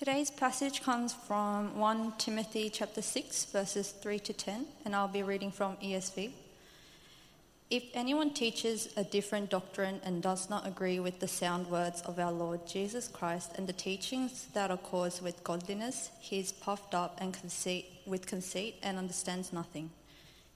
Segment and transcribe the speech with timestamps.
[0.00, 5.22] Today's passage comes from 1 Timothy chapter 6 verses 3 to 10 and I'll be
[5.22, 6.30] reading from ESV.
[7.68, 12.18] If anyone teaches a different doctrine and does not agree with the sound words of
[12.18, 16.94] our Lord Jesus Christ and the teachings that are caused with godliness, he is puffed
[16.94, 19.90] up and conceit, with conceit and understands nothing.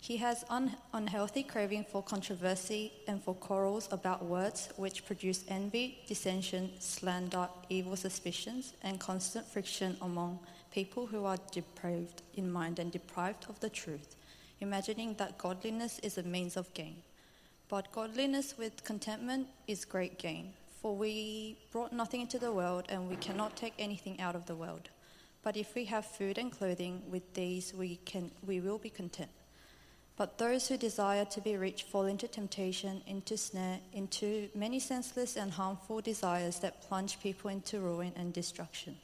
[0.05, 5.99] He has un- unhealthy craving for controversy and for quarrels about words which produce envy,
[6.07, 10.41] dissension, slander, evil suspicions, and constant friction among
[10.71, 14.15] people who are depraved in mind and deprived of the truth,
[14.61, 16.97] imagining that godliness is a means of gain.
[17.71, 20.53] But godliness with contentment is great gain,
[20.83, 24.55] for we brought nothing into the world and we cannot take anything out of the
[24.55, 24.91] world.
[25.43, 29.31] But if we have food and clothing, with these we, can, we will be content.
[30.17, 35.37] But those who desire to be rich fall into temptation, into snare, into many senseless
[35.37, 38.97] and harmful desires that plunge people into ruin and destruction.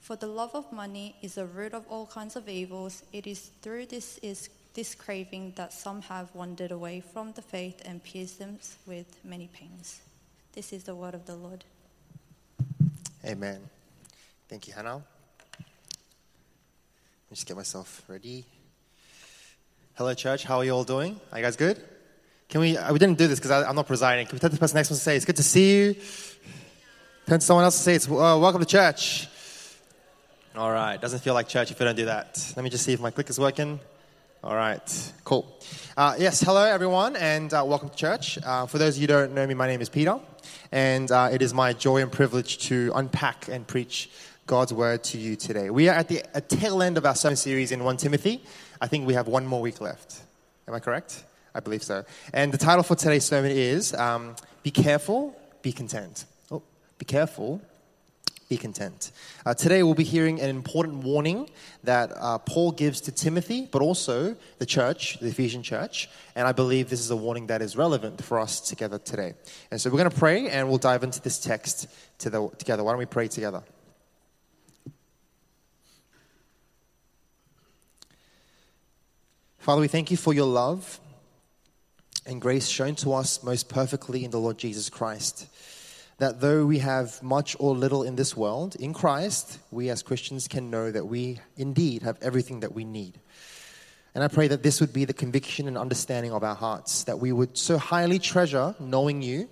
[0.00, 3.04] For the love of money is the root of all kinds of evils.
[3.12, 7.80] It is through this is this craving that some have wandered away from the faith
[7.84, 10.00] and pierced them with many pains.
[10.52, 11.64] This is the word of the Lord.
[13.24, 13.60] Amen.
[14.48, 14.96] Thank you, Hannah.
[14.96, 15.04] Let
[17.30, 18.44] me just get myself ready.
[19.96, 20.42] Hello, church.
[20.44, 21.20] How are you all doing?
[21.30, 21.80] Are you guys good?
[22.48, 22.76] Can we?
[22.76, 24.26] uh, We didn't do this because I'm not presiding.
[24.26, 25.94] Can we turn to the person next to say, "It's good to see you"?
[27.26, 29.28] Turn to someone else to say, "It's uh, welcome to church."
[30.56, 31.00] All right.
[31.00, 32.52] Doesn't feel like church if we don't do that.
[32.56, 33.80] Let me just see if my click is working.
[34.42, 35.12] All right.
[35.24, 35.46] Cool.
[35.96, 36.40] Uh, yes.
[36.40, 38.38] Hello, everyone, and uh, welcome to church.
[38.44, 40.18] Uh, for those of you who don't know me, my name is Peter,
[40.72, 44.10] and uh, it is my joy and privilege to unpack and preach
[44.46, 45.70] God's word to you today.
[45.70, 48.44] We are at the tail end of our sermon series in 1 Timothy.
[48.84, 50.20] I think we have one more week left.
[50.68, 51.24] Am I correct?
[51.54, 52.04] I believe so.
[52.34, 56.26] And the title for today's sermon is um, Be Careful, Be Content.
[56.50, 56.62] Oh,
[56.98, 57.62] be careful,
[58.50, 59.10] be content.
[59.46, 61.48] Uh, today we'll be hearing an important warning
[61.84, 66.10] that uh, Paul gives to Timothy, but also the church, the Ephesian church.
[66.34, 69.32] And I believe this is a warning that is relevant for us together today.
[69.70, 71.86] And so we're going to pray and we'll dive into this text
[72.18, 72.84] to the, together.
[72.84, 73.62] Why don't we pray together?
[79.64, 81.00] Father, we thank you for your love
[82.26, 85.46] and grace shown to us most perfectly in the Lord Jesus Christ.
[86.18, 90.48] That though we have much or little in this world, in Christ, we as Christians
[90.48, 93.18] can know that we indeed have everything that we need.
[94.14, 97.18] And I pray that this would be the conviction and understanding of our hearts, that
[97.18, 99.48] we would so highly treasure knowing you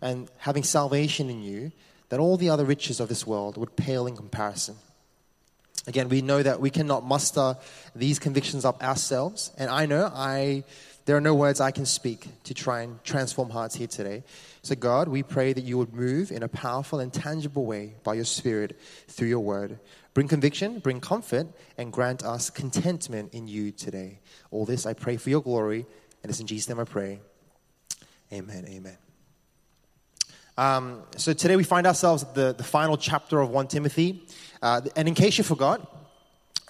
[0.00, 1.72] and having salvation in you,
[2.10, 4.76] that all the other riches of this world would pale in comparison.
[5.86, 7.56] Again, we know that we cannot muster
[7.94, 10.64] these convictions up ourselves, and I know I
[11.06, 14.24] there are no words I can speak to try and transform hearts here today.
[14.62, 18.14] So, God, we pray that you would move in a powerful and tangible way by
[18.14, 18.76] your Spirit
[19.06, 19.78] through your word.
[20.14, 21.46] Bring conviction, bring comfort,
[21.78, 24.18] and grant us contentment in you today.
[24.50, 25.86] All this I pray for your glory,
[26.24, 27.20] and it's in Jesus' name I pray.
[28.32, 28.64] Amen.
[28.68, 28.98] Amen.
[30.58, 34.26] Um, so today we find ourselves at the, the final chapter of 1 Timothy.
[34.62, 35.92] Uh, and in case you forgot,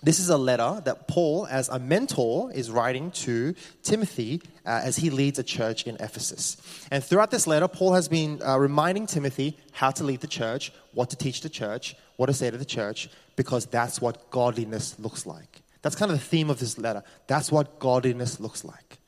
[0.02, 4.96] this is a letter that Paul, as a mentor, is writing to Timothy uh, as
[4.96, 6.58] he leads a church in Ephesus.
[6.90, 10.70] And throughout this letter, Paul has been uh, reminding Timothy how to lead the church,
[10.92, 14.98] what to teach the church, what to say to the church, because that's what godliness
[14.98, 15.62] looks like.
[15.80, 17.02] That's kind of the theme of this letter.
[17.26, 18.98] That's what godliness looks like.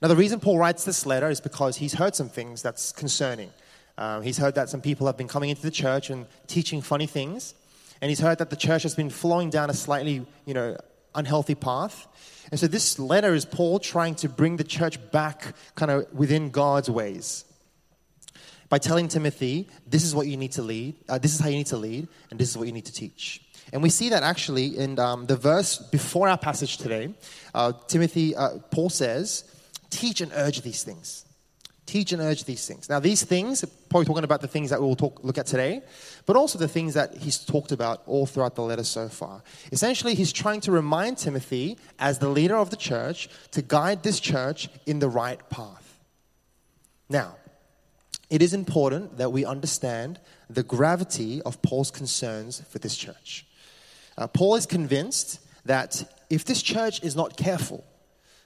[0.00, 3.50] Now, the reason Paul writes this letter is because he's heard some things that's concerning.
[3.98, 7.06] Um, he's heard that some people have been coming into the church and teaching funny
[7.06, 7.54] things.
[8.00, 10.76] And he's heard that the church has been flowing down a slightly, you know,
[11.14, 12.06] unhealthy path.
[12.50, 16.50] And so this letter is Paul trying to bring the church back kind of within
[16.50, 17.44] God's ways
[18.68, 21.56] by telling Timothy, this is what you need to lead, uh, this is how you
[21.56, 23.42] need to lead, and this is what you need to teach.
[23.72, 27.14] And we see that actually in um, the verse before our passage today.
[27.54, 29.44] Uh, Timothy, uh, Paul says,
[29.90, 31.24] teach and urge these things.
[31.84, 32.88] Teach and urge these things.
[32.88, 33.64] Now, these things,
[33.96, 35.80] probably talking about the things that we will talk, look at today,
[36.26, 39.42] but also the things that he's talked about all throughout the letter so far.
[39.72, 44.20] Essentially, he's trying to remind Timothy, as the leader of the church, to guide this
[44.20, 45.98] church in the right path.
[47.08, 47.36] Now,
[48.28, 50.20] it is important that we understand
[50.50, 53.46] the gravity of Paul's concerns for this church.
[54.18, 57.82] Uh, Paul is convinced that if this church is not careful,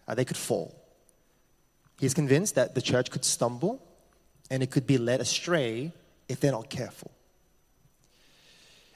[0.06, 0.80] uh, they could fall.
[1.98, 3.84] He's convinced that the church could stumble
[4.50, 5.92] and it could be led astray
[6.28, 7.10] if they're not careful.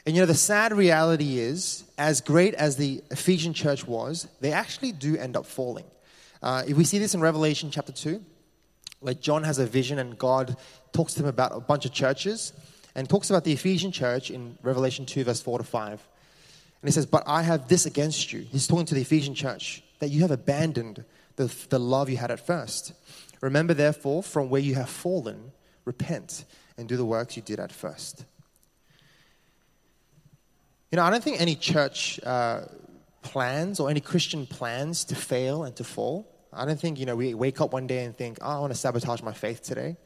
[0.07, 4.53] And you know, the sad reality is, as great as the Ephesian church was, they
[4.53, 5.87] actually do end up falling.
[6.43, 8.23] Uh, if we see this in Revelation chapter 2,
[9.01, 10.57] where John has a vision and God
[10.93, 12.53] talks to him about a bunch of churches.
[12.95, 15.91] and talks about the Ephesian church in Revelation 2, verse 4 to 5.
[15.91, 18.41] And he says, But I have this against you.
[18.41, 21.05] He's talking to the Ephesian church, that you have abandoned
[21.37, 22.93] the, the love you had at first.
[23.45, 25.53] Remember, therefore, from where you have fallen,
[25.85, 26.47] repent
[26.79, 28.25] and do the works you did at first.
[30.91, 32.63] You know, I don't think any church uh,
[33.21, 36.27] plans or any Christian plans to fail and to fall.
[36.55, 38.73] I don't think, you know, we wake up one day and think, oh, I want
[38.73, 39.99] to sabotage my faith today.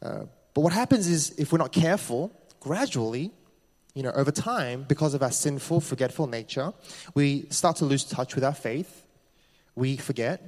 [0.00, 0.20] Uh,
[0.54, 3.30] but what happens is, if we're not careful, gradually,
[3.92, 6.72] you know, over time, because of our sinful, forgetful nature,
[7.14, 9.04] we start to lose touch with our faith.
[9.74, 10.40] We forget,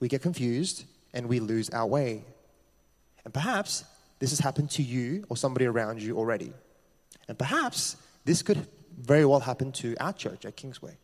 [0.00, 2.24] we get confused, and we lose our way.
[3.24, 3.84] And perhaps
[4.18, 6.52] this has happened to you or somebody around you already.
[7.28, 8.66] And perhaps this could
[9.00, 10.96] very well happen to our church at Kingsway.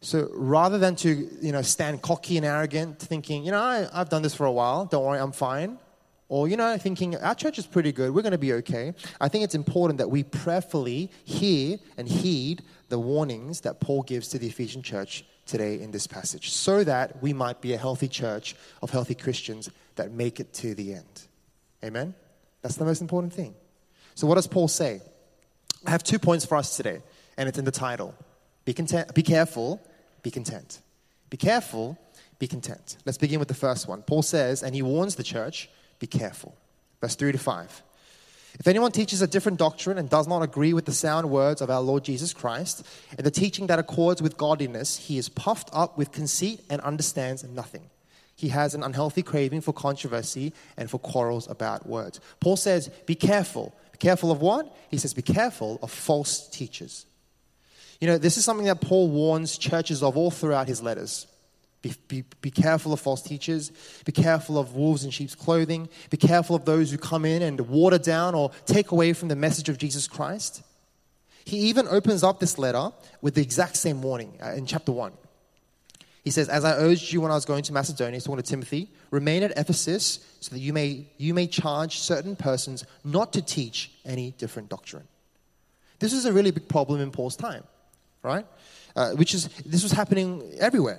[0.00, 4.08] So rather than to you know stand cocky and arrogant, thinking you know I, I've
[4.08, 5.78] done this for a while, don't worry, I'm fine,
[6.28, 8.94] or you know thinking our church is pretty good, we're going to be okay.
[9.20, 14.28] I think it's important that we prayerfully hear and heed the warnings that Paul gives
[14.28, 18.08] to the Ephesian church today in this passage, so that we might be a healthy
[18.08, 21.22] church of healthy Christians that make it to the end.
[21.84, 22.14] Amen.
[22.62, 23.54] That's the most important thing.
[24.14, 25.00] So what does Paul say?
[25.86, 27.02] I have two points for us today,
[27.36, 28.14] and it's in the title.
[28.64, 29.80] Be, content, be careful,
[30.22, 30.80] be content.
[31.30, 31.96] Be careful,
[32.40, 32.96] be content.
[33.04, 34.02] Let's begin with the first one.
[34.02, 36.56] Paul says, and he warns the church, be careful.
[37.00, 37.82] Verse 3 to 5.
[38.58, 41.70] If anyone teaches a different doctrine and does not agree with the sound words of
[41.70, 45.98] our Lord Jesus Christ and the teaching that accords with godliness, he is puffed up
[45.98, 47.90] with conceit and understands nothing.
[48.34, 52.20] He has an unhealthy craving for controversy and for quarrels about words.
[52.40, 53.74] Paul says, Be careful.
[53.92, 54.74] Be careful of what?
[54.90, 57.06] He says, Be careful of false teachers.
[58.00, 61.26] You know, this is something that Paul warns churches of all throughout his letters.
[61.88, 63.70] Be, be, be, careful of false teachers.
[64.04, 65.88] Be careful of wolves in sheep's clothing.
[66.10, 69.36] Be careful of those who come in and water down or take away from the
[69.36, 70.62] message of Jesus Christ.
[71.44, 72.90] He even opens up this letter
[73.20, 75.12] with the exact same warning uh, in chapter 1.
[76.24, 78.48] He says, As I urged you when I was going to Macedonia, he's talking to
[78.50, 83.42] Timothy, remain at Ephesus so that you may, you may charge certain persons not to
[83.42, 85.06] teach any different doctrine.
[86.00, 87.62] This is a really big problem in Paul's time
[88.26, 88.46] right?
[88.94, 90.98] Uh, which is, this was happening everywhere.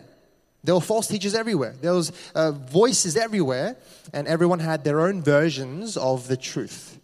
[0.64, 1.76] There were false teachers everywhere.
[1.80, 3.78] There was uh, voices everywhere,
[4.14, 7.00] and everyone had their own versions of the truth.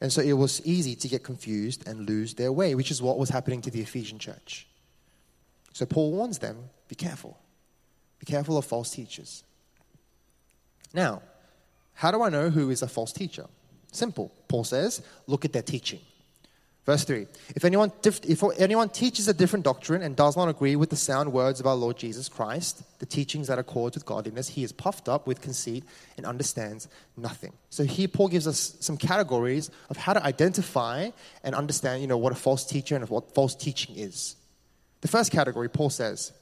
[0.00, 3.18] And so it was easy to get confused and lose their way, which is what
[3.18, 4.66] was happening to the Ephesian church.
[5.72, 7.38] So Paul warns them be careful.
[8.18, 9.44] Be careful of false teachers.
[10.92, 11.22] Now,
[11.94, 13.46] how do I know who is a false teacher?
[13.92, 14.32] Simple.
[14.48, 16.00] Paul says, look at their teaching.
[16.84, 20.90] Verse 3 if anyone, if anyone teaches a different doctrine and does not agree with
[20.90, 24.64] the sound words of our Lord Jesus Christ, the teachings that accord with godliness, he
[24.64, 25.84] is puffed up with conceit
[26.16, 27.52] and understands nothing.
[27.70, 31.10] So here Paul gives us some categories of how to identify
[31.44, 34.34] and understand you know, what a false teacher and what false teaching is.
[35.02, 36.32] The first category, Paul says,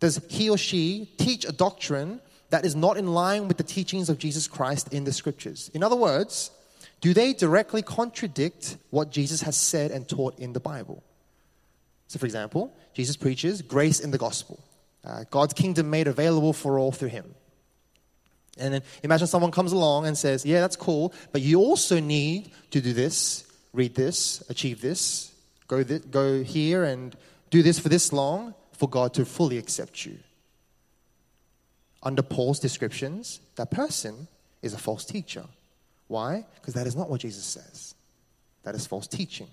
[0.00, 4.08] does he or she teach a doctrine that is not in line with the teachings
[4.08, 5.70] of Jesus Christ in the scriptures?
[5.74, 6.50] In other words,
[7.00, 11.02] do they directly contradict what Jesus has said and taught in the Bible?
[12.08, 14.62] So, for example, Jesus preaches grace in the gospel,
[15.04, 17.34] uh, God's kingdom made available for all through him.
[18.58, 22.50] And then imagine someone comes along and says, Yeah, that's cool, but you also need
[22.72, 25.32] to do this, read this, achieve this,
[25.68, 27.16] go, th- go here and
[27.48, 30.18] do this for this long for God to fully accept you.
[32.02, 34.28] Under Paul's descriptions, that person
[34.62, 35.44] is a false teacher.
[36.10, 36.44] Why?
[36.56, 37.94] Because that is not what Jesus says.
[38.64, 39.46] That is false teaching.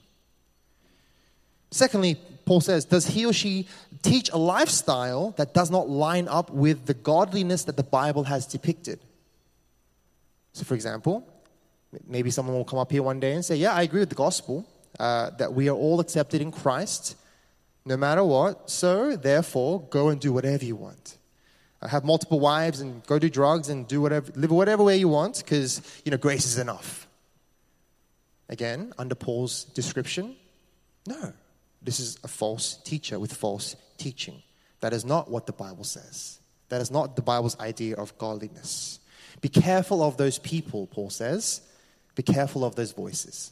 [1.70, 3.68] Secondly, Paul says, does he or she
[4.02, 8.48] teach a lifestyle that does not line up with the godliness that the Bible has
[8.48, 9.00] depicted?
[10.54, 11.28] So, for example,
[12.08, 14.16] maybe someone will come up here one day and say, Yeah, I agree with the
[14.16, 14.66] gospel,
[15.00, 17.16] uh, that we are all accepted in Christ
[17.86, 21.20] no matter what, so therefore go and do whatever you want
[21.86, 25.38] have multiple wives and go do drugs and do whatever, live whatever way you want
[25.38, 27.08] because, you know, grace is enough.
[28.50, 30.36] Again, under Paul's description,
[31.06, 31.34] no.
[31.82, 34.42] This is a false teacher with false teaching.
[34.80, 36.40] That is not what the Bible says.
[36.70, 39.00] That is not the Bible's idea of godliness.
[39.42, 41.62] Be careful of those people, Paul says.
[42.16, 43.52] Be careful of those voices.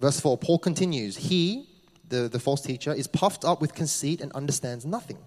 [0.00, 1.68] Verse 4, Paul continues, He,
[2.08, 5.18] the, the false teacher, is puffed up with conceit and understands nothing.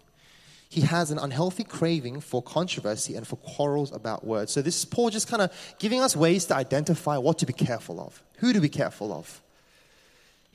[0.70, 4.52] He has an unhealthy craving for controversy and for quarrels about words.
[4.52, 7.54] So, this is Paul just kind of giving us ways to identify what to be
[7.54, 9.42] careful of, who to be careful of.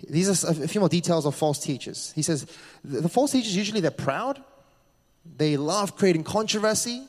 [0.09, 2.13] These are a few more details of false teachers.
[2.15, 2.47] He says
[2.85, 4.43] the false teachers usually they're proud,
[5.37, 7.07] they love creating controversy,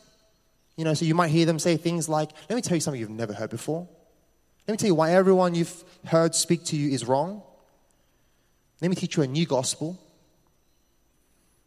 [0.76, 3.00] You know, so you might hear them say things like, let me tell you something
[3.00, 3.88] you've never heard before.
[4.68, 7.44] Let me tell you why everyone you've heard speak to you is wrong.
[8.84, 9.98] Let me teach you a new gospel.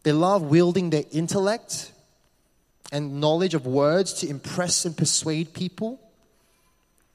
[0.02, 1.90] They love wielding their intellect
[2.92, 5.98] and knowledge of words to impress and persuade people.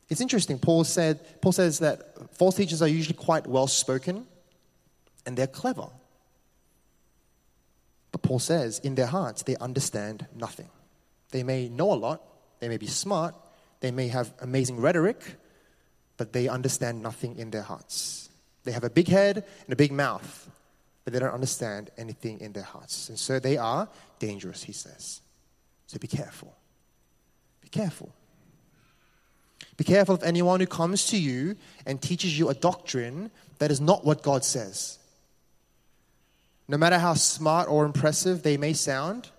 [0.10, 0.58] It's interesting.
[0.58, 4.26] Paul said Paul says that false teachers are usually quite well spoken
[5.28, 5.90] and they're clever.
[8.12, 10.70] But Paul says in their hearts they understand nothing.
[11.30, 12.24] They may know a lot,
[12.60, 13.36] they may be smart,
[13.82, 15.36] they may have amazing rhetoric,
[16.18, 18.31] but they understand nothing in their hearts.
[18.64, 20.50] They have a big head and a big mouth,
[21.04, 23.10] but they don't understand anything in their hearts.
[23.10, 23.90] And so they are
[24.20, 25.22] dangerous, he says.
[25.88, 26.56] So be careful.
[27.62, 28.14] Be careful.
[29.78, 33.82] Be careful of anyone who comes to you and teaches you a doctrine that is
[33.82, 35.00] not what God says.
[36.68, 39.30] No matter how smart or impressive they may sound,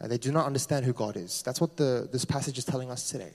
[0.00, 1.42] uh, they do not understand who God is.
[1.42, 3.34] That's what the, this passage is telling us today.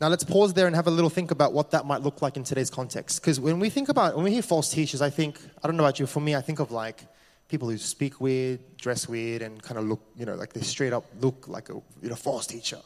[0.00, 2.36] Now let's pause there and have a little think about what that might look like
[2.36, 3.20] in today's context.
[3.20, 5.84] Because when we think about, when we hear false teachers, I think, I don't know
[5.84, 7.04] about you, for me, I think of like
[7.48, 10.94] people who speak weird, dress weird, and kind of look, you know, like they straight
[10.94, 12.78] up look like a you know, false teacher.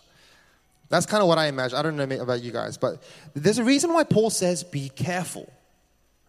[0.89, 1.79] That's kind of what I imagine.
[1.79, 3.03] I don't know about you guys, but
[3.35, 5.53] there's a reason why Paul says be careful.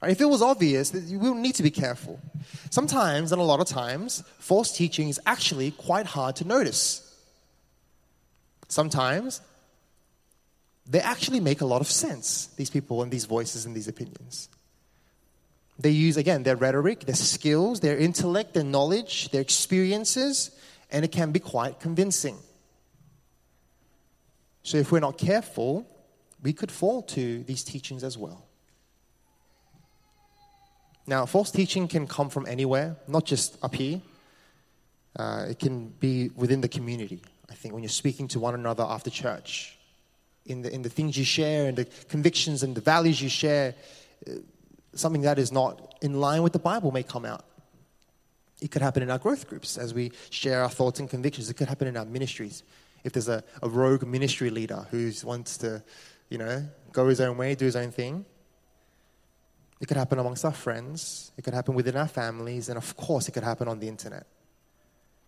[0.04, 2.20] If it was obvious, we would need to be careful.
[2.70, 7.02] Sometimes, and a lot of times, false teaching is actually quite hard to notice.
[8.68, 9.42] Sometimes,
[10.88, 14.50] they actually make a lot of sense, these people and these voices and these opinions.
[15.80, 20.52] They use, again, their rhetoric, their skills, their intellect, their knowledge, their experiences,
[20.92, 22.38] and it can be quite convincing.
[24.64, 25.86] So, if we're not careful,
[26.42, 28.46] we could fall to these teachings as well.
[31.08, 34.02] Now, false teaching can come from anywhere, not just up here.
[35.16, 37.22] Uh, it can be within the community.
[37.50, 39.78] I think when you're speaking to one another after church,
[40.46, 43.76] in the, in the things you share and the convictions and the values you share,
[44.28, 44.34] uh,
[44.94, 47.46] something that is not in line with the Bible may come out.
[48.62, 51.50] It could happen in our growth groups as we share our thoughts and convictions.
[51.50, 52.64] It could happen in our ministries.
[53.04, 55.84] If there's a, a rogue ministry leader who wants to,
[56.30, 58.26] you know, go his own way, do his own thing,
[59.82, 61.32] it could happen amongst our friends.
[61.38, 62.70] It could happen within our families.
[62.70, 64.26] And of course, it could happen on the internet.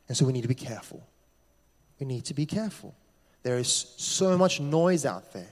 [0.07, 1.05] And so we need to be careful.
[1.99, 2.95] We need to be careful.
[3.47, 5.47] There is so much noise out there,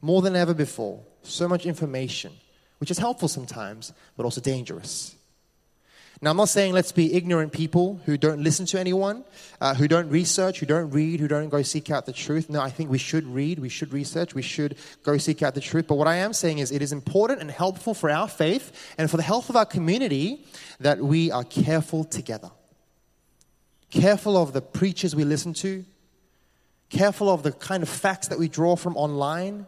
[0.00, 2.32] more than ever before, so much information,
[2.78, 5.16] which is helpful sometimes, but also dangerous.
[6.22, 9.24] Now, I'm not saying let's be ignorant people who don't listen to anyone,
[9.60, 12.48] uh, who don't research, who don't read, who don't go seek out the truth.
[12.48, 15.60] No, I think we should read, we should research, we should go seek out the
[15.60, 15.88] truth.
[15.88, 19.10] But what I am saying is it is important and helpful for our faith and
[19.10, 20.44] for the health of our community
[20.78, 22.52] that we are careful together.
[23.90, 25.84] Careful of the preachers we listen to,
[26.96, 29.66] careful of the kind of facts that we draw from online,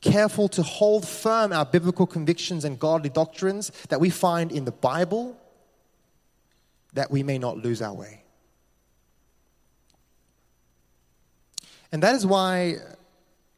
[0.00, 4.72] careful to hold firm our biblical convictions and godly doctrines that we find in the
[4.72, 5.36] Bible,
[6.94, 8.22] that we may not lose our way.
[11.92, 12.76] And that is why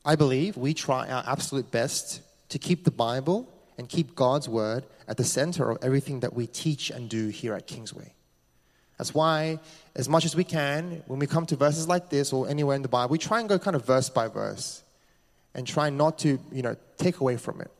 [0.04, 4.84] I believe we try our absolute best to keep the Bible and keep God's word
[5.08, 8.12] at the center of everything that we teach and do here at Kingsway.
[9.00, 9.58] That's why,
[9.96, 12.82] as much as we can, when we come to verses like this or anywhere in
[12.82, 14.82] the Bible, we try and go kind of verse by verse
[15.54, 17.70] and try not to, you know, take away from it.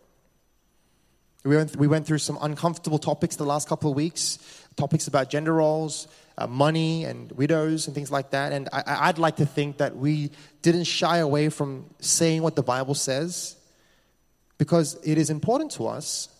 [1.44, 4.38] We went, we went through some uncomfortable topics the last couple of weeks,
[4.76, 6.08] topics about gender roles,
[6.38, 8.54] uh, money, and widows, and things like that.
[8.54, 10.30] And I, I'd like to think that we
[10.62, 13.56] didn't shy away from saying what the Bible says
[14.56, 16.30] because it is important to us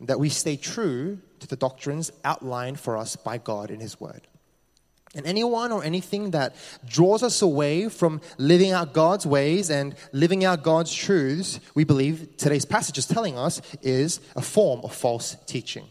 [0.00, 4.26] that we stay true to the doctrines outlined for us by God in His Word.
[5.14, 6.54] And anyone or anything that
[6.86, 12.36] draws us away from living out God's ways and living out God's truths, we believe
[12.38, 15.86] today's passage is telling us is a form of false teaching.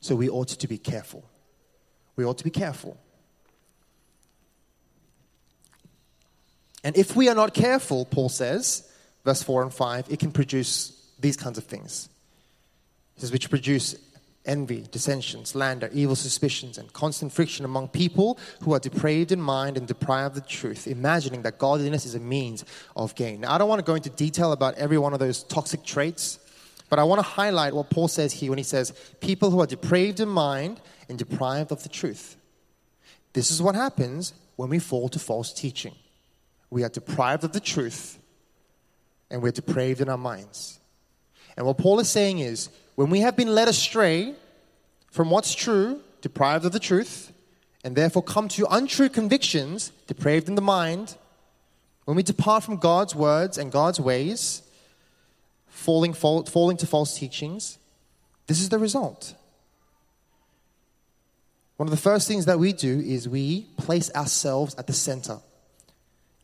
[0.00, 1.22] So we ought to be careful.
[2.16, 2.96] We ought to be careful.
[6.82, 8.90] And if we are not careful, Paul says,
[9.24, 12.08] verse 4 and 5, it can produce these kinds of things.
[13.18, 13.94] Says, which produce
[14.44, 19.76] envy, dissension, slander, evil suspicions, and constant friction among people who are depraved in mind
[19.76, 22.64] and deprived of the truth, imagining that godliness is a means
[22.96, 23.40] of gain.
[23.40, 26.38] Now, I don't want to go into detail about every one of those toxic traits,
[26.88, 29.66] but I want to highlight what Paul says here when he says, people who are
[29.66, 32.36] depraved in mind and deprived of the truth.
[33.32, 35.94] This is what happens when we fall to false teaching.
[36.68, 38.18] We are deprived of the truth
[39.30, 40.80] and we're depraved in our minds.
[41.56, 44.34] And what Paul is saying is when we have been led astray
[45.10, 47.32] from what's true, deprived of the truth,
[47.84, 51.16] and therefore come to untrue convictions, depraved in the mind,
[52.04, 54.62] when we depart from God's words and God's ways,
[55.68, 57.78] falling, fall, falling to false teachings,
[58.46, 59.34] this is the result.
[61.76, 65.38] One of the first things that we do is we place ourselves at the center,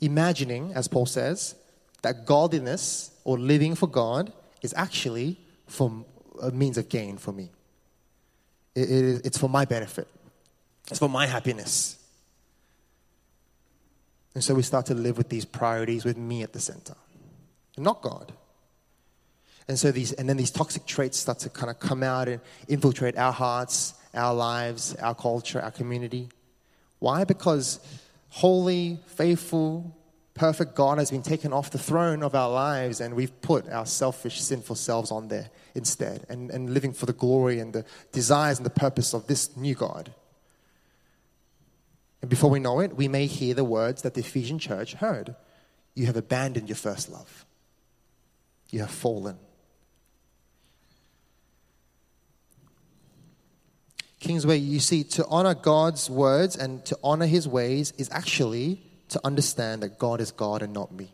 [0.01, 1.55] imagining, as Paul says,
[2.03, 6.05] that godliness or living for God is actually for
[6.43, 7.51] a means of gain for me.
[8.75, 10.09] It, it, it's for my benefit,
[10.91, 11.97] it's for my happiness.
[14.35, 16.95] And so we start to live with these priorities with me at the center,
[17.77, 18.33] and not God.
[19.67, 22.41] And so these, and then these toxic traits start to kind of come out and
[22.69, 26.29] infiltrate our hearts, our lives, our culture, our community.
[27.01, 27.25] Why?
[27.25, 27.81] Because
[28.31, 29.95] holy, faithful,
[30.39, 33.85] perfect God has been taken off the throne of our lives and we've put our
[33.85, 38.59] selfish, sinful selves on there instead and, and living for the glory and the desires
[38.59, 40.15] and the purpose of this new God.
[42.23, 45.35] And before we know it, we may hear the words that the Ephesian church heard
[45.97, 47.45] You have abandoned your first love,
[48.71, 49.39] you have fallen.
[54.21, 59.21] Kingsway, you see, to honor God's words and to honor his ways is actually to
[59.25, 61.13] understand that God is God and not me.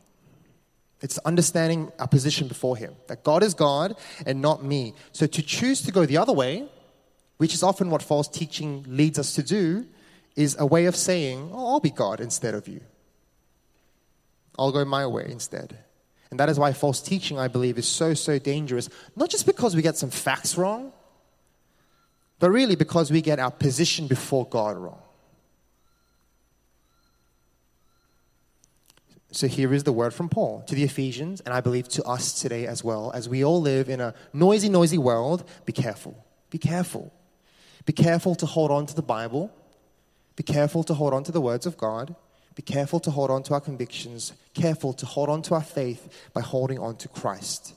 [1.01, 4.95] It's understanding our position before him, that God is God and not me.
[5.13, 6.67] So to choose to go the other way,
[7.37, 9.87] which is often what false teaching leads us to do,
[10.35, 12.81] is a way of saying, oh, I'll be God instead of you.
[14.59, 15.77] I'll go my way instead.
[16.31, 18.89] And that is why false teaching, I believe, is so, so dangerous.
[19.15, 20.93] Not just because we get some facts wrong,
[22.39, 25.01] but really because we get our position before God wrong.
[29.35, 32.41] So here is the word from Paul to the Ephesians, and I believe to us
[32.41, 33.11] today as well.
[33.13, 36.25] As we all live in a noisy, noisy world, be careful.
[36.51, 37.13] Be careful.
[37.85, 39.53] Be careful to hold on to the Bible.
[40.37, 42.15] Be careful to hold on to the words of God.
[42.55, 44.33] Be careful to hold on to our convictions.
[44.55, 47.75] Careful to hold on to our faith by holding on to Christ.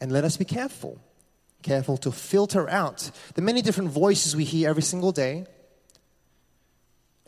[0.00, 0.98] And let us be careful
[1.60, 5.44] careful to filter out the many different voices we hear every single day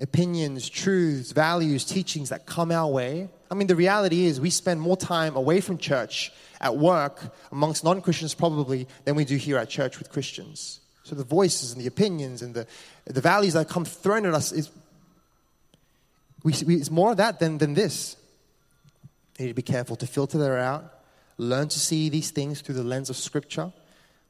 [0.00, 3.28] opinions, truths, values, teachings that come our way.
[3.50, 7.84] I mean, the reality is we spend more time away from church at work amongst
[7.84, 10.80] non Christians, probably, than we do here at church with Christians.
[11.04, 12.66] So the voices and the opinions and the,
[13.04, 14.70] the values that come thrown at us is
[16.42, 18.16] we, we, it's more of that than, than this.
[19.38, 21.00] We need to be careful to filter that out,
[21.36, 23.72] learn to see these things through the lens of Scripture,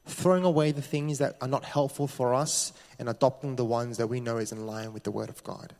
[0.05, 4.07] throwing away the things that are not helpful for us and adopting the ones that
[4.07, 5.73] we know is in line with the Word of God.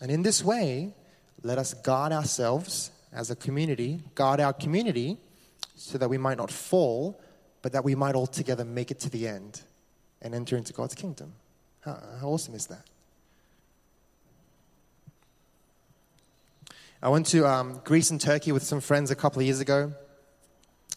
[0.00, 0.94] And in this way,
[1.42, 5.18] let us guard ourselves as a community, guard our community,
[5.74, 7.20] so that we might not fall,
[7.62, 9.62] but that we might all together make it to the end
[10.22, 11.32] and enter into God's kingdom.
[11.80, 12.84] How, awesome is that?
[17.02, 19.94] I went to um, Greece and Turkey with some friends a couple of years ago,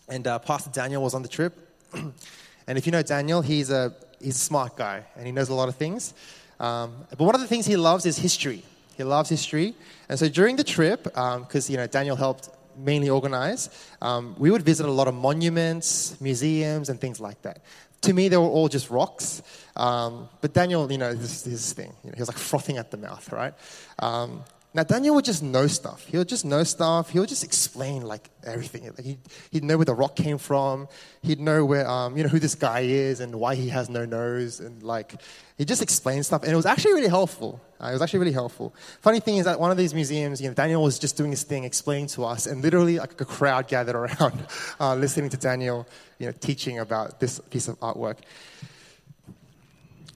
[0.10, 1.63] and uh, Pastor Daniel was on the trip.
[2.68, 5.54] and if you know Daniel, he's a, he's a smart guy and he knows a
[5.54, 6.14] lot of things.
[6.60, 8.64] Um, but one of the things he loves is history.
[8.96, 9.76] He loves history.
[10.10, 13.70] And so during the trip, because um, you know Daniel helped mainly organize,
[14.02, 17.62] um, we would visit a lot of monuments, museums, and things like that.
[18.02, 19.42] To me, they were all just rocks.
[19.76, 22.92] Um, but Daniel, you know, this, this thing, you know, he was like frothing at
[22.92, 23.54] the mouth, right?
[24.00, 24.44] Um,
[24.76, 26.04] now, Daniel would just know stuff.
[26.08, 27.12] He would just know stuff.
[27.12, 28.86] He would just explain like everything.
[28.86, 29.20] Like he'd,
[29.52, 30.88] he'd know where the rock came from.
[31.22, 34.04] He'd know where, um, you know, who this guy is and why he has no
[34.04, 34.60] nose.
[34.60, 35.22] And like,
[35.60, 36.42] he just explained stuff.
[36.42, 37.62] And it was actually really helpful.
[37.80, 38.74] Uh, it was actually really helpful.
[39.02, 41.44] Funny thing is that one of these museums, you know, Daniel was just doing his
[41.44, 44.44] thing, explaining to us, and literally like a crowd gathered around
[44.80, 48.18] uh, listening to Daniel, you know, teaching about this piece of artwork.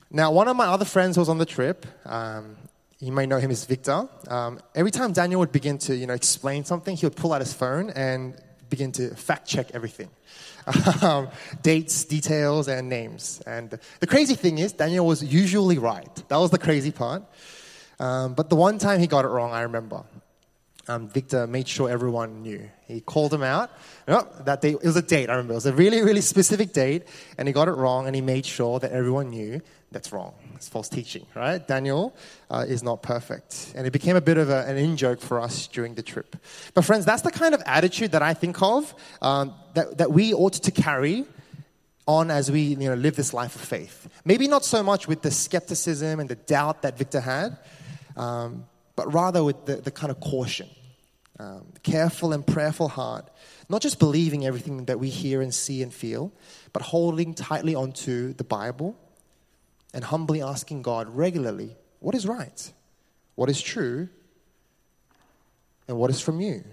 [0.09, 2.55] Now, one of my other friends who was on the trip, um,
[2.99, 4.07] you may know him as Victor.
[4.27, 7.41] Um, every time Daniel would begin to, you know, explain something, he would pull out
[7.41, 8.36] his phone and
[8.69, 10.10] begin to fact check everything.
[11.01, 11.29] Um,
[11.62, 13.41] dates, details, and names.
[13.47, 16.13] And the crazy thing is, Daniel was usually right.
[16.27, 17.23] That was the crazy part.
[18.01, 20.03] Um, but the one time he got it wrong, I remember.
[20.89, 22.69] Um, Victor made sure everyone knew.
[22.88, 23.69] He called him out.
[24.08, 25.54] Oh, that date, it was a date, I remember.
[25.54, 27.04] It was a really, really specific date,
[27.38, 30.34] and he got it wrong, and he made sure that everyone knew that's wrong.
[30.56, 31.65] It's false teaching, right?
[31.65, 32.15] Daniel
[32.50, 33.73] uh, is not perfect.
[33.76, 36.38] And it became a bit of a, an in joke for us during the trip.
[36.73, 40.34] But, friends, that's the kind of attitude that I think of um, that, that we
[40.34, 41.26] ought to carry
[42.08, 44.08] on as we you know, live this life of faith.
[44.23, 47.58] Maybe not so much with the skepticism and the doubt that Victor had,
[48.15, 50.69] um, but rather with the, the kind of caution
[51.39, 53.30] um, careful and prayerful heart,
[53.69, 56.32] not just believing everything that we hear and see and feel,
[56.73, 58.97] but holding tightly onto the Bible
[59.93, 62.71] and humbly asking God regularly, what is right?
[63.36, 64.10] What is true?
[65.88, 66.63] And what is from you?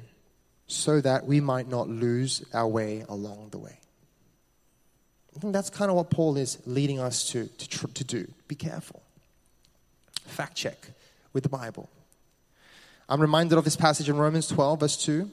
[0.66, 3.79] So that we might not lose our way along the way.
[5.37, 8.33] I think that's kind of what Paul is leading us to, to, to do.
[8.48, 9.03] Be careful.
[10.27, 10.90] Fact check
[11.33, 11.90] with the Bible.
[13.08, 15.30] I'm reminded of this passage in Romans 12, verse 2.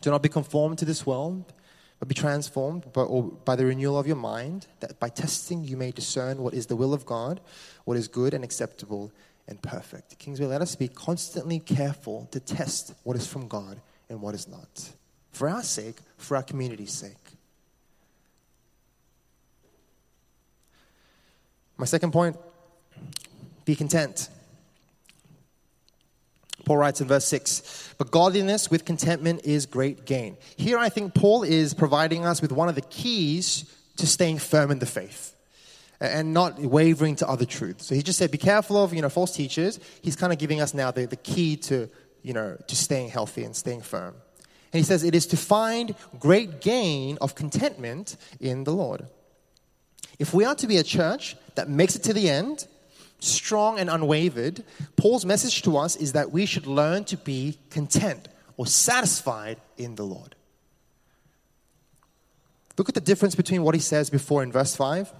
[0.00, 1.52] Do not be conformed to this world,
[1.98, 3.04] but be transformed by,
[3.44, 6.76] by the renewal of your mind, that by testing you may discern what is the
[6.76, 7.40] will of God,
[7.84, 9.12] what is good and acceptable
[9.46, 10.18] and perfect.
[10.18, 14.48] Kingsway, let us be constantly careful to test what is from God and what is
[14.48, 14.90] not.
[15.32, 17.16] For our sake, for our community's sake.
[21.76, 22.36] My second point
[23.64, 24.28] be content.
[26.64, 30.36] Paul writes in verse 6 But godliness with contentment is great gain.
[30.56, 33.64] Here I think Paul is providing us with one of the keys
[33.96, 35.34] to staying firm in the faith
[36.00, 37.86] and not wavering to other truths.
[37.86, 39.78] So he just said, Be careful of you know, false teachers.
[40.02, 41.88] He's kind of giving us now the, the key to,
[42.22, 44.14] you know, to staying healthy and staying firm.
[44.72, 49.06] And he says, It is to find great gain of contentment in the Lord.
[50.18, 52.66] If we are to be a church that makes it to the end,
[53.20, 54.64] strong and unwavered,
[54.96, 59.94] Paul's message to us is that we should learn to be content or satisfied in
[59.94, 60.34] the Lord.
[62.76, 65.12] Look at the difference between what he says before in verse 5.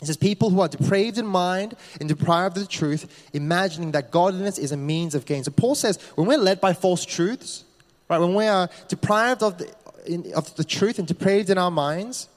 [0.00, 4.10] He says, People who are depraved in mind and deprived of the truth, imagining that
[4.10, 5.42] godliness is a means of gain.
[5.42, 7.64] So Paul says, when we're led by false truths,
[8.08, 9.74] right, when we are deprived of the,
[10.06, 12.28] in, of the truth and depraved in our minds,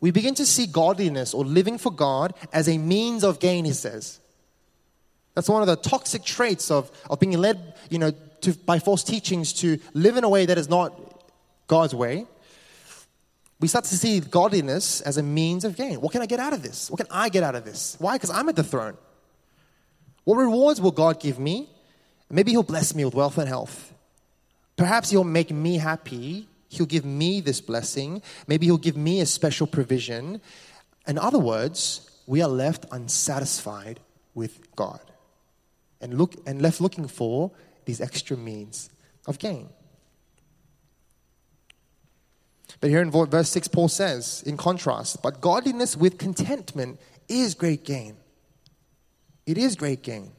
[0.00, 3.72] we begin to see godliness or living for God as a means of gain, he
[3.72, 4.20] says.
[5.34, 9.04] That's one of the toxic traits of, of being led you know, to, by false
[9.04, 10.92] teachings to live in a way that is not
[11.66, 12.26] God's way.
[13.60, 16.00] We start to see godliness as a means of gain.
[16.00, 16.90] What can I get out of this?
[16.90, 17.96] What can I get out of this?
[17.98, 18.14] Why?
[18.14, 18.96] Because I'm at the throne.
[20.24, 21.68] What rewards will God give me?
[22.30, 23.92] Maybe He'll bless me with wealth and health.
[24.76, 28.22] Perhaps He'll make me happy He'll give me this blessing.
[28.46, 30.40] Maybe He'll give me a special provision.
[31.06, 34.00] In other words, we are left unsatisfied
[34.34, 35.00] with God
[36.00, 37.50] and, look, and left looking for
[37.86, 38.90] these extra means
[39.26, 39.70] of gain.
[42.80, 47.84] But here in verse 6, Paul says, in contrast, but godliness with contentment is great
[47.84, 48.16] gain.
[49.46, 50.32] It is great gain.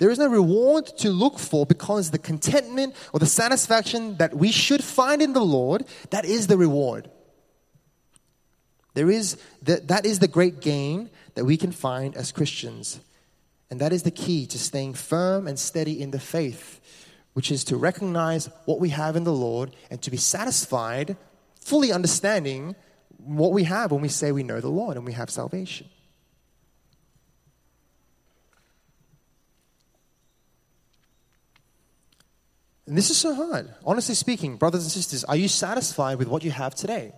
[0.00, 4.50] There is no reward to look for because the contentment or the satisfaction that we
[4.50, 7.10] should find in the Lord, that is the reward.
[8.94, 12.98] There is the, that is the great gain that we can find as Christians.
[13.70, 16.80] And that is the key to staying firm and steady in the faith,
[17.34, 21.14] which is to recognize what we have in the Lord and to be satisfied,
[21.60, 22.74] fully understanding
[23.18, 25.90] what we have when we say we know the Lord and we have salvation.
[32.90, 33.72] And this is so hard.
[33.86, 37.12] Honestly speaking, brothers and sisters, are you satisfied with what you have today?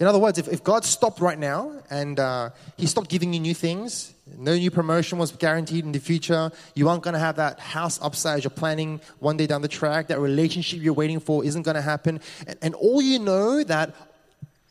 [0.00, 3.38] In other words, if, if God stopped right now and uh, He stopped giving you
[3.38, 7.36] new things, no new promotion was guaranteed in the future, you aren't going to have
[7.36, 11.44] that house upsize you're planning one day down the track, that relationship you're waiting for
[11.44, 12.18] isn't going to happen,
[12.48, 13.94] and, and all you know that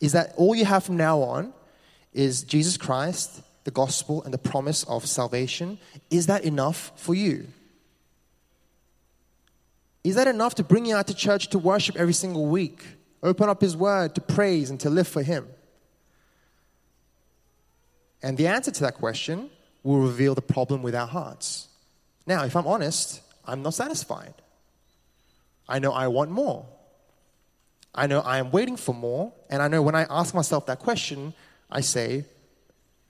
[0.01, 1.53] is that all you have from now on
[2.11, 5.79] is Jesus Christ, the gospel, and the promise of salvation.
[6.11, 7.47] Is that enough for you?
[10.03, 12.85] Is that enough to bring you out to church to worship every single week?
[13.21, 15.47] Open up His Word to praise and to live for Him?
[18.21, 19.49] And the answer to that question
[19.83, 21.67] will reveal the problem with our hearts.
[22.25, 24.33] Now, if I'm honest, I'm not satisfied.
[25.67, 26.65] I know I want more.
[27.93, 29.33] I know I am waiting for more.
[29.49, 31.33] And I know when I ask myself that question,
[31.69, 32.25] I say,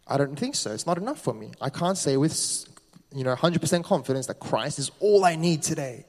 [0.08, 0.72] I don't think so.
[0.72, 1.52] It's not enough for me.
[1.62, 2.66] I can't say with
[3.14, 6.06] you know 100% confidence that Christ is all I need today.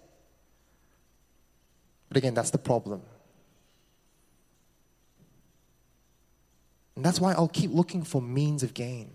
[2.10, 3.00] But again, that's the problem.
[6.96, 9.10] And that's why I'll keep looking for means of gain.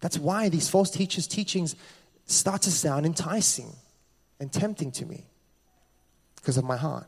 [0.00, 1.76] That's why these false teachers' teachings
[2.26, 3.70] start to sound enticing
[4.40, 5.26] and tempting to me
[6.34, 7.06] because of my heart.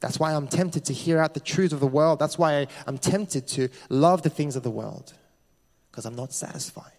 [0.00, 2.18] That's why I'm tempted to hear out the truth of the world.
[2.18, 5.12] That's why I'm tempted to love the things of the world
[5.90, 6.92] because I'm not satisfied.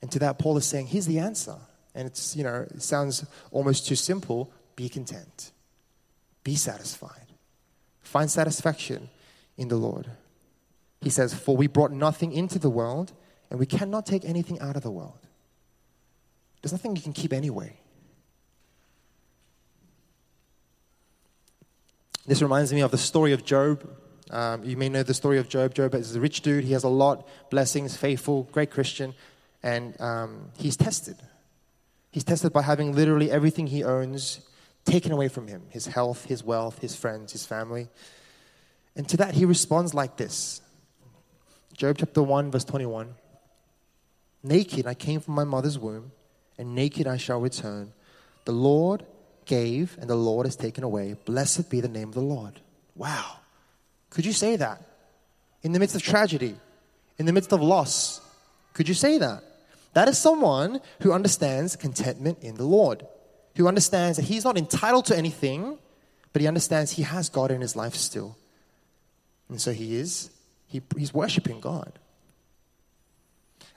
[0.00, 1.56] And to that, Paul is saying, here's the answer.
[1.94, 5.52] And it's, you know, it sounds almost too simple, be content,
[6.44, 7.26] be satisfied,
[8.02, 9.08] find satisfaction
[9.56, 10.10] in the Lord.
[11.00, 13.12] He says, For we brought nothing into the world,
[13.50, 15.18] and we cannot take anything out of the world.
[16.62, 17.78] There's nothing you can keep anyway.
[22.26, 23.88] This reminds me of the story of Job.
[24.30, 25.74] Um, you may know the story of Job.
[25.74, 29.14] Job is a rich dude, he has a lot, blessings, faithful, great Christian,
[29.62, 31.16] and um, he's tested.
[32.10, 34.40] He's tested by having literally everything he owns
[34.86, 37.88] taken away from him his health, his wealth, his friends, his family.
[38.94, 40.62] And to that, he responds like this
[41.76, 43.14] Job chapter 1, verse 21
[44.42, 46.12] Naked I came from my mother's womb,
[46.56, 47.92] and naked I shall return.
[48.46, 49.04] The Lord
[49.44, 51.16] gave, and the Lord has taken away.
[51.24, 52.60] Blessed be the name of the Lord.
[52.94, 53.38] Wow.
[54.10, 54.80] Could you say that?
[55.62, 56.54] In the midst of tragedy,
[57.18, 58.20] in the midst of loss,
[58.72, 59.42] could you say that?
[59.94, 63.06] That is someone who understands contentment in the Lord,
[63.56, 65.78] who understands that he's not entitled to anything,
[66.32, 68.36] but he understands he has God in his life still.
[69.48, 70.30] And so he is,
[70.66, 71.98] he, he's worshiping God.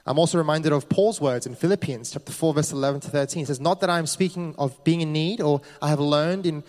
[0.06, 3.40] I'm also reminded of Paul's words in Philippians chapter 4, verse 11 to 13.
[3.40, 6.46] He says, Not that I am speaking of being in need, or I have learned
[6.46, 6.64] in,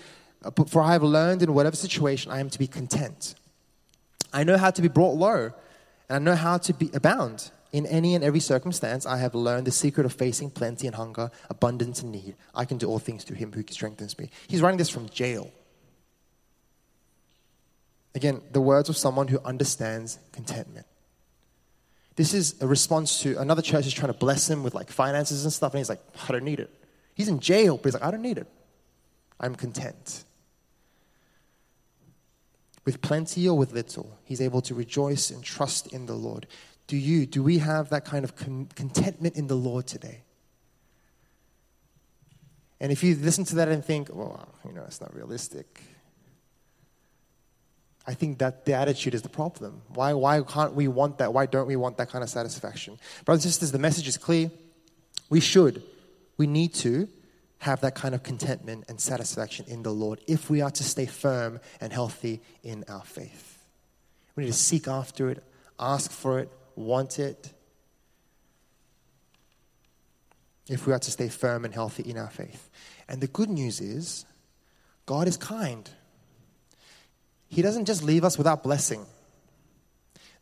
[0.68, 3.36] for I have learned in whatever situation I am to be content.
[4.34, 5.52] I know how to be brought low,
[6.10, 7.52] and I know how to be abound.
[7.72, 11.32] In any and every circumstance, I have learned the secret of facing plenty and hunger,
[11.50, 12.36] abundance and need.
[12.54, 14.30] I can do all things through him who strengthens me.
[14.48, 15.52] He's writing this from jail.
[18.14, 20.86] Again, the words of someone who understands contentment.
[22.18, 25.46] This is a response to another church is trying to bless him with like finances
[25.46, 26.70] and stuff, and he's like, I don't need it.
[27.16, 28.48] He's in jail, but he's like, I don't need it.
[29.40, 30.26] I'm content.
[32.84, 36.48] With plenty or with little, he's able to rejoice and trust in the Lord.
[36.92, 40.24] Do you, do we have that kind of con- contentment in the Lord today?
[42.82, 45.82] And if you listen to that and think, well, you know, it's not realistic,
[48.06, 49.84] I think that the attitude is the problem.
[49.94, 51.32] Why, why can't we want that?
[51.34, 53.00] Why don't we want that kind of satisfaction?
[53.24, 54.52] Brothers and sisters, the message is clear.
[55.30, 55.82] We should,
[56.36, 57.08] we need to
[57.60, 61.06] have that kind of contentment and satisfaction in the Lord if we are to stay
[61.06, 63.64] firm and healthy in our faith.
[64.36, 65.42] We need to seek after it,
[65.80, 67.52] ask for it, want it.
[70.70, 72.70] If we are to stay firm and healthy in our faith.
[73.08, 74.26] And the good news is,
[75.06, 75.90] God is kind.
[77.50, 79.06] He doesn't just leave us without blessing.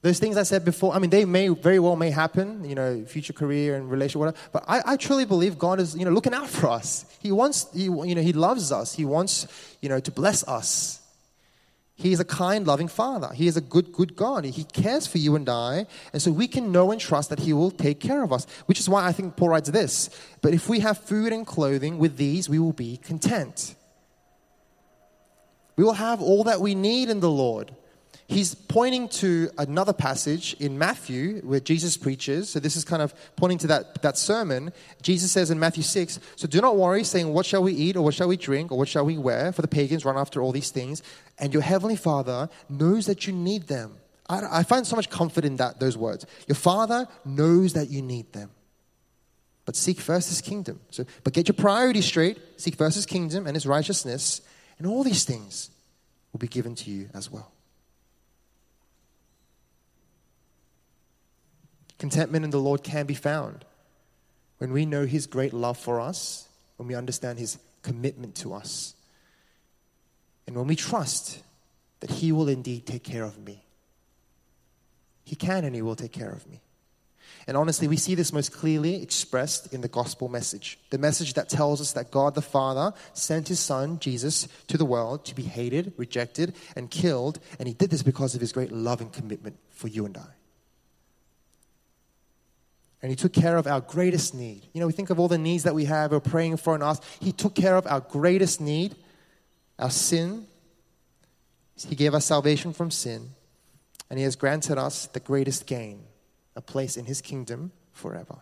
[0.02, 3.04] Those things I said before, I mean, they may very well may happen, you know,
[3.04, 4.38] future career and relationship, whatever.
[4.54, 7.06] But I, I truly believe God is, you know, looking out for us.
[7.20, 8.94] He wants, he, you know, He loves us.
[8.94, 9.48] He wants,
[9.82, 10.99] you know, to bless us.
[12.00, 13.34] He is a kind, loving Father.
[13.34, 14.46] He is a good, good God.
[14.46, 15.86] He cares for you and I.
[16.14, 18.80] And so we can know and trust that He will take care of us, which
[18.80, 20.10] is why I think Paul writes this.
[20.42, 23.76] But if we have food and clothing, with these we will be content.
[25.76, 27.76] We will have all that we need in the Lord.
[28.30, 32.52] He's pointing to another passage in Matthew where Jesus preaches.
[32.52, 34.72] So, this is kind of pointing to that, that sermon.
[35.02, 38.04] Jesus says in Matthew 6 So, do not worry, saying, What shall we eat, or
[38.04, 39.52] what shall we drink, or what shall we wear?
[39.52, 41.02] For the pagans run after all these things,
[41.40, 43.96] and your heavenly Father knows that you need them.
[44.30, 46.28] I, I find so much comfort in that, those words.
[46.48, 48.52] Your Father knows that you need them.
[49.66, 50.82] But seek first his kingdom.
[50.92, 52.38] So, but get your priorities straight.
[52.58, 54.42] Seek first his kingdom and his righteousness,
[54.78, 55.72] and all these things
[56.32, 57.52] will be given to you as well.
[62.00, 63.66] Contentment in the Lord can be found
[64.58, 68.96] when we know His great love for us, when we understand His commitment to us,
[70.48, 71.44] and when we trust
[72.00, 73.64] that He will indeed take care of me.
[75.26, 76.62] He can and He will take care of me.
[77.48, 81.50] And honestly, we see this most clearly expressed in the gospel message the message that
[81.50, 85.44] tells us that God the Father sent his Son, Jesus, to the world to be
[85.44, 87.40] hated, rejected, and killed.
[87.58, 90.39] And he did this because of his great love and commitment for you and I.
[93.02, 94.68] And he took care of our greatest need.
[94.74, 96.84] You know, we think of all the needs that we have, we're praying for and
[96.84, 97.02] ask.
[97.22, 98.96] He took care of our greatest need,
[99.78, 100.48] our sin.
[101.88, 103.30] He gave us salvation from sin.
[104.10, 106.04] And he has granted us the greatest gain
[106.56, 108.36] a place in his kingdom forever.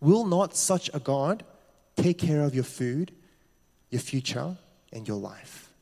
[0.00, 1.44] Will not such a God
[1.96, 3.12] take care of your food,
[3.90, 4.58] your future,
[4.92, 5.72] and your life?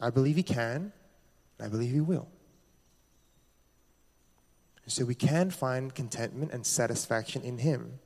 [0.00, 0.92] I believe he can,
[1.60, 2.28] I believe he will.
[4.86, 7.98] So we can find contentment and satisfaction in him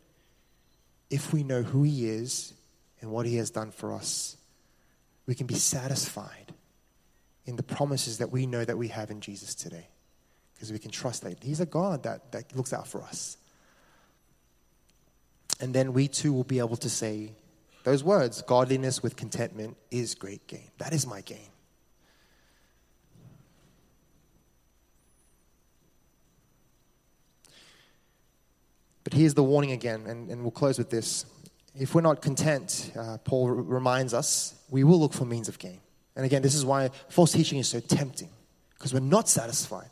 [1.10, 2.54] if we know who he is
[3.00, 4.36] and what he has done for us.
[5.26, 6.54] We can be satisfied
[7.46, 9.88] in the promises that we know that we have in Jesus today
[10.54, 13.38] because we can trust that He's a God that, that looks out for us.
[15.58, 17.32] And then we too will be able to say
[17.84, 20.70] those words godliness with contentment is great gain.
[20.78, 21.48] That is my gain.
[29.10, 31.26] But here's the warning again, and, and we'll close with this.
[31.74, 35.58] if we're not content, uh, Paul r- reminds us, we will look for means of
[35.58, 35.80] gain.
[36.14, 38.30] And again, this is why false teaching is so tempting,
[38.74, 39.88] because we're not satisfied.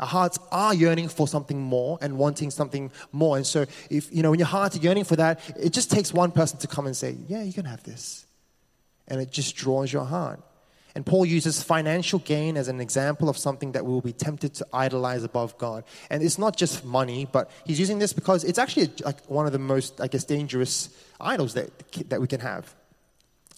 [0.00, 3.36] Our hearts are yearning for something more and wanting something more.
[3.36, 6.32] And so, if you know, when your heart's yearning for that, it just takes one
[6.32, 8.26] person to come and say, "Yeah, you can have this,"
[9.06, 10.40] and it just draws your heart.
[10.94, 14.54] And Paul uses financial gain as an example of something that we will be tempted
[14.54, 15.84] to idolize above God.
[16.10, 19.52] And it's not just money, but he's using this because it's actually like one of
[19.52, 21.70] the most, I guess, dangerous idols that,
[22.10, 22.74] that we can have.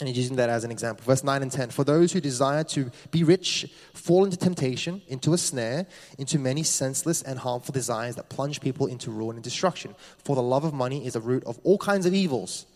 [0.01, 1.05] And he's using that as an example.
[1.05, 5.33] Verse 9 and 10 For those who desire to be rich fall into temptation, into
[5.35, 5.87] a snare,
[6.19, 9.95] into many senseless and harmful desires that plunge people into ruin and destruction.
[10.25, 12.67] For the love of money is a root of all kinds of evils.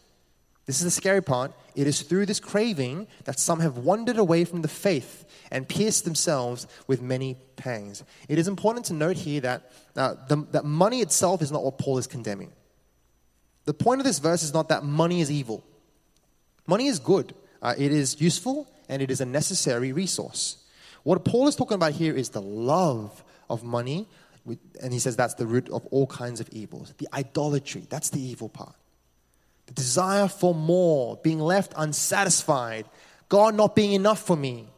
[0.68, 1.52] This is the scary part.
[1.74, 6.04] It is through this craving that some have wandered away from the faith and pierced
[6.04, 8.04] themselves with many pangs.
[8.28, 11.78] It is important to note here that, uh, the, that money itself is not what
[11.78, 12.52] Paul is condemning.
[13.64, 15.64] The point of this verse is not that money is evil.
[16.66, 20.58] Money is good, uh, it is useful, and it is a necessary resource.
[21.02, 24.06] What Paul is talking about here is the love of money,
[24.82, 26.92] and he says that's the root of all kinds of evils.
[26.98, 28.74] The idolatry, that's the evil part
[29.68, 32.86] the desire for more, being left unsatisfied,
[33.28, 34.68] God not being enough for me.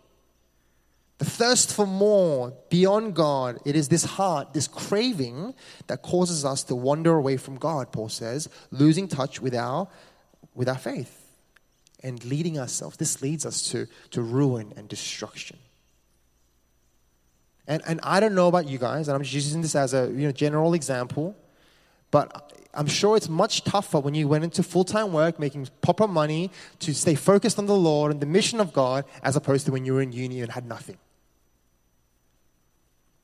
[1.18, 5.54] The thirst for more beyond God, it is this heart, this craving
[5.86, 9.86] that causes us to wander away from God, Paul says, losing touch with our,
[10.54, 11.16] with our faith
[12.02, 12.96] and leading ourselves.
[12.96, 15.58] This leads us to, to ruin and destruction.
[17.68, 20.06] And, and I don't know about you guys, and I'm just using this as a
[20.08, 21.36] you know, general example,
[22.10, 26.06] but I'm sure it's much tougher when you went into full time work, making proper
[26.06, 29.72] money to stay focused on the Lord and the mission of God, as opposed to
[29.72, 30.98] when you were in uni and had nothing.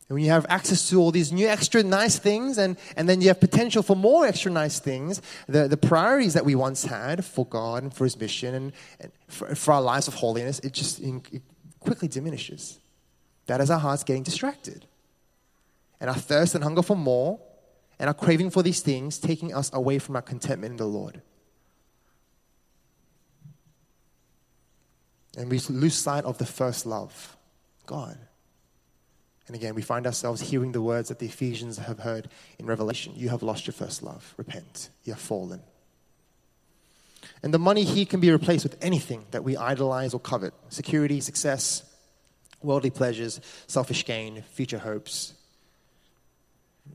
[0.09, 3.21] And when you have access to all these new extra nice things, and, and then
[3.21, 7.25] you have potential for more extra nice things, the, the priorities that we once had
[7.25, 10.73] for God and for His mission and, and for, for our lives of holiness, it
[10.73, 11.43] just it
[11.81, 12.79] quickly diminishes.
[13.47, 14.87] That is our hearts getting distracted.
[16.01, 17.41] And our thirst and hunger for more
[17.99, 21.23] and our craving for these things taking us away from our contentment in the Lord.
[25.37, 27.37] And we lose sight of the first love,
[27.87, 28.19] God.
[29.47, 32.29] And again, we find ourselves hearing the words that the Ephesians have heard
[32.59, 34.35] in Revelation You have lost your first love.
[34.37, 34.91] Repent.
[35.05, 35.61] You have fallen.
[37.43, 41.21] And the money here can be replaced with anything that we idolize or covet security,
[41.21, 41.83] success,
[42.63, 45.35] worldly pleasures, selfish gain, future hopes,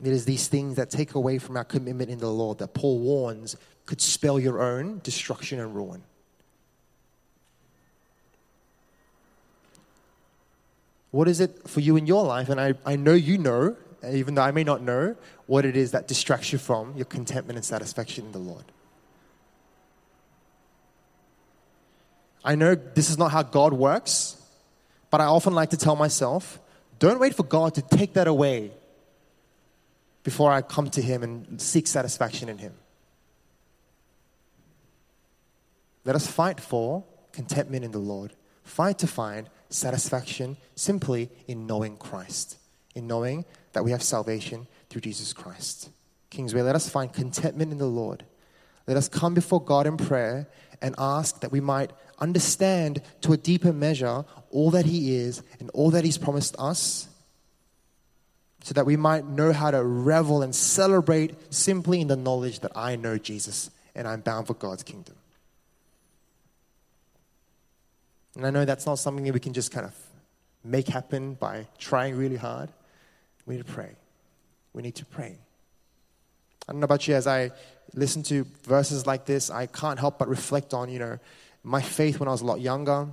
[0.03, 2.99] it is these things that take away from our commitment in the Lord that Paul
[2.99, 6.03] warns could spell your own destruction and ruin.
[11.11, 12.49] What is it for you in your life?
[12.49, 13.75] And I, I know you know,
[14.09, 17.57] even though I may not know, what it is that distracts you from your contentment
[17.57, 18.63] and satisfaction in the Lord.
[22.43, 24.41] I know this is not how God works,
[25.11, 26.59] but I often like to tell myself
[26.97, 28.71] don't wait for God to take that away
[30.23, 32.73] before I come to Him and seek satisfaction in Him.
[36.05, 38.33] Let us fight for contentment in the Lord.
[38.63, 42.57] Fight to find satisfaction simply in knowing Christ,
[42.95, 45.89] in knowing that we have salvation through Jesus Christ.
[46.29, 48.25] Kingsway, let us find contentment in the Lord.
[48.87, 50.47] Let us come before God in prayer
[50.81, 55.69] and ask that we might understand to a deeper measure all that He is and
[55.71, 57.07] all that He's promised us
[58.63, 62.71] so that we might know how to revel and celebrate simply in the knowledge that
[62.75, 65.15] I know Jesus and I'm bound for God's kingdom.
[68.35, 69.95] And I know that's not something that we can just kind of
[70.63, 72.69] make happen by trying really hard.
[73.45, 73.95] We need to pray.
[74.73, 75.37] We need to pray.
[76.67, 77.51] I don't know about you, as I
[77.93, 81.19] listen to verses like this, I can't help but reflect on, you know,
[81.63, 83.07] my faith when I was a lot younger,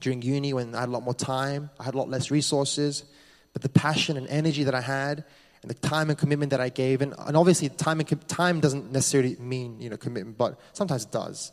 [0.00, 3.04] during uni when I had a lot more time, I had a lot less resources
[3.52, 5.24] but the passion and energy that I had
[5.62, 8.90] and the time and commitment that I gave, and, and obviously time and time doesn't
[8.90, 11.52] necessarily mean you know commitment, but sometimes it does.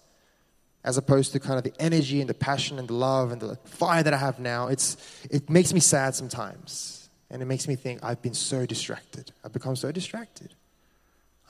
[0.83, 3.57] As opposed to kind of the energy and the passion and the love and the
[3.65, 4.97] fire that I have now, it's
[5.29, 9.31] it makes me sad sometimes, and it makes me think I've been so distracted.
[9.43, 10.55] I've become so distracted.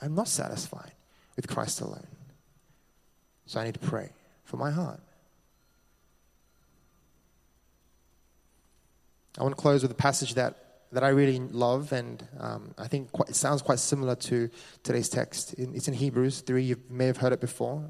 [0.02, 0.92] I'm not satisfied
[1.36, 2.06] with Christ alone.
[3.46, 4.10] So I need to pray
[4.44, 5.00] for my heart.
[9.38, 10.56] I want to close with a passage that,
[10.92, 14.50] that I really love, and um, I think quite, it sounds quite similar to
[14.82, 15.54] today's text.
[15.56, 16.62] It's in Hebrews 3.
[16.62, 17.84] You may have heard it before.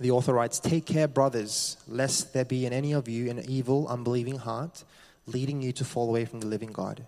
[0.00, 3.88] The author writes Take care, brothers, lest there be in any of you an evil,
[3.88, 4.84] unbelieving heart,
[5.26, 7.04] leading you to fall away from the living God.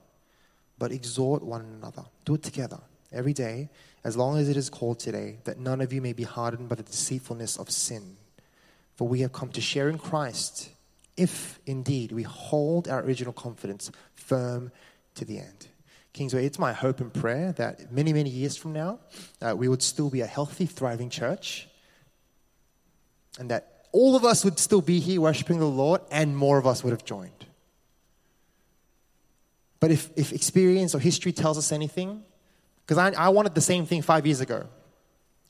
[0.79, 2.05] But exhort one another.
[2.25, 2.81] Do it together.
[3.13, 3.69] every day,
[4.05, 6.77] as long as it is called today, that none of you may be hardened by
[6.77, 8.17] the deceitfulness of sin.
[8.97, 10.71] For we have come to share in Christ,
[11.21, 14.73] if indeed we hold our original confidence firm
[15.15, 15.69] to the end.
[16.15, 18.99] Kingsway, it's my hope and prayer that many, many years from now,
[19.43, 21.69] uh, we would still be a healthy, thriving church,
[23.39, 26.67] and that all of us would still be here worshiping the Lord, and more of
[26.67, 27.45] us would have joined.
[29.79, 32.23] But if, if experience or history tells us anything,
[32.87, 34.67] because I, I wanted the same thing five years ago.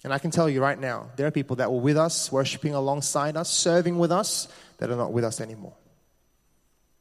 [0.03, 2.75] And I can tell you right now, there are people that were with us, worshiping
[2.75, 4.49] alongside us, serving with us,
[4.81, 5.76] that are not with us anymore.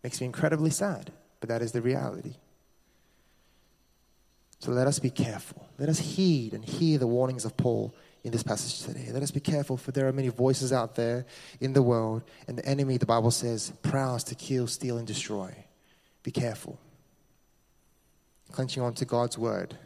[0.04, 2.36] Makes me incredibly sad, but that is the reality.
[4.60, 5.66] So let us be careful.
[5.78, 9.10] Let us heed and hear the warnings of Paul in this passage today.
[9.12, 11.26] Let us be careful, for there are many voices out there
[11.62, 15.56] in the world, and the enemy, the Bible says, prowls to kill, steal, and destroy.
[16.22, 16.78] Be careful.
[18.52, 19.78] Clenching on to God's word,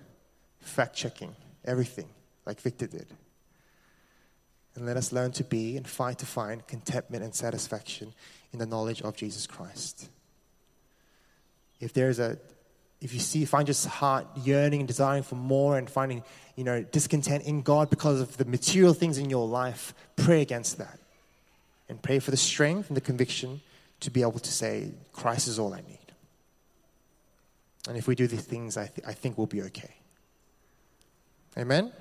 [0.60, 2.10] fact checking everything,
[2.48, 3.06] like Victor did.
[4.76, 8.14] And let us learn to be and fight to find contentment and satisfaction
[8.52, 10.10] in the knowledge of Jesus Christ.
[11.80, 12.38] If there's a
[13.02, 16.24] if you see find your heart yearning and desiring for more and finding
[16.56, 20.78] you know discontent in god because of the material things in your life pray against
[20.78, 21.00] that.
[21.90, 23.62] And pray for the strength and the conviction
[24.00, 26.00] to be able to say christ is all i need.
[27.90, 29.96] And if we do these things i, th- I think we'll be okay.
[31.58, 31.92] Amen?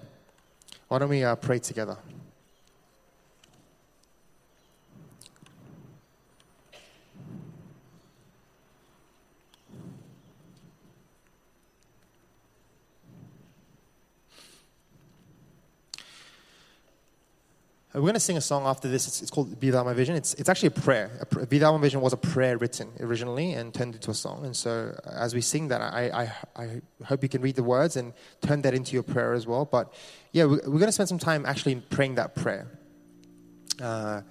[0.86, 1.96] Why don't we uh, pray together
[17.94, 19.06] We're going to sing a song after this.
[19.06, 20.16] It's, it's called Be Thou My Vision.
[20.16, 21.10] It's, it's actually a prayer.
[21.20, 24.46] A, Be Thou My Vision was a prayer written originally and turned into a song.
[24.46, 27.62] And so uh, as we sing that, I, I, I hope you can read the
[27.62, 29.66] words and turn that into your prayer as well.
[29.66, 29.92] But
[30.32, 32.66] yeah, we're, we're going to spend some time actually praying that prayer.
[33.78, 34.22] Uh,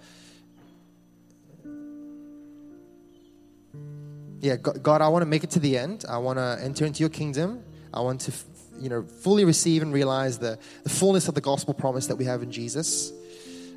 [4.40, 6.04] yeah, God, I want to make it to the end.
[6.10, 7.64] I want to enter into your kingdom.
[7.94, 8.34] I want to,
[8.80, 12.26] you know, fully receive and realize the, the fullness of the gospel promise that we
[12.26, 13.14] have in Jesus.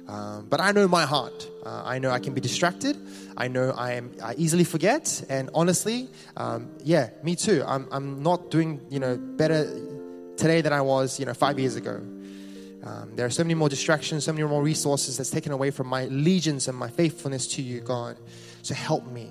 [0.06, 1.48] Um, but I know my heart.
[1.64, 2.96] Uh, I know I can be distracted.
[3.36, 4.12] I know I am.
[4.22, 5.24] I easily forget.
[5.28, 7.64] And honestly, um, yeah, me too.
[7.66, 9.64] I'm, I'm not doing you know better
[10.36, 12.02] today than I was you know five years ago.
[12.84, 15.86] Um, there are so many more distractions, so many more resources that's taken away from
[15.86, 18.18] my allegiance and my faithfulness to you, God.
[18.60, 19.30] So help me.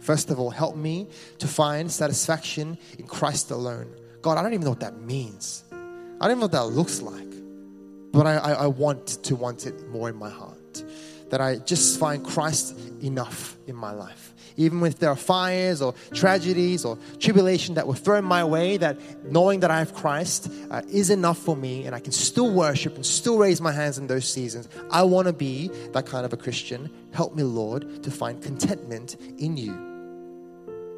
[0.00, 3.90] First of all, help me to find satisfaction in Christ alone.
[4.20, 5.64] God, I don't even know what that means.
[5.72, 7.33] I don't even know what that looks like.
[8.14, 10.84] But I, I, I want to want it more in my heart.
[11.30, 14.32] That I just find Christ enough in my life.
[14.56, 18.96] Even if there are fires or tragedies or tribulation that were thrown my way, that
[19.24, 22.94] knowing that I have Christ uh, is enough for me and I can still worship
[22.94, 24.68] and still raise my hands in those seasons.
[24.92, 26.88] I want to be that kind of a Christian.
[27.12, 29.72] Help me, Lord, to find contentment in you.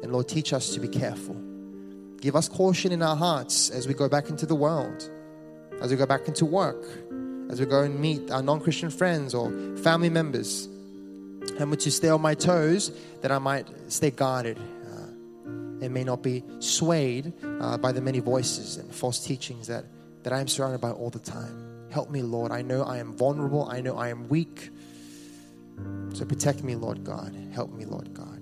[0.03, 1.35] And Lord, teach us to be careful.
[2.21, 5.09] Give us caution in our hearts as we go back into the world,
[5.81, 6.83] as we go back into work,
[7.49, 10.67] as we go and meet our non Christian friends or family members.
[11.57, 15.49] Help me to stay on my toes that I might stay guarded uh,
[15.81, 19.85] and may not be swayed uh, by the many voices and false teachings that,
[20.23, 21.87] that I am surrounded by all the time.
[21.89, 22.51] Help me, Lord.
[22.51, 24.69] I know I am vulnerable, I know I am weak.
[26.13, 27.35] So protect me, Lord God.
[27.53, 28.41] Help me, Lord God.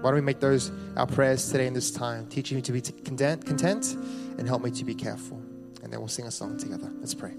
[0.00, 2.26] Why don't we make those our prayers today in this time?
[2.28, 3.94] Teaching me to be content, content
[4.38, 5.40] and help me to be careful
[5.82, 6.90] and then we'll sing a song together.
[7.00, 7.32] Let's pray.